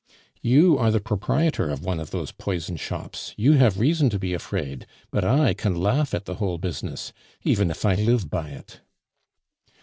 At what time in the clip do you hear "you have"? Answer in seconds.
3.37-3.77